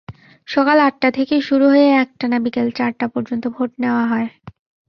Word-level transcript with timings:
সকাল 0.47 0.77
আটটা 0.79 1.09
থেকে 1.17 1.35
শুরু 1.41 1.65
হয়ে 1.69 1.89
একটানা 2.03 2.37
বিকেল 2.45 2.67
চারটা 2.71 3.05
পর্যন্ত 3.07 3.43
ভোট 3.55 3.71
নেওয়া 3.79 4.03
হয়। 4.07 4.27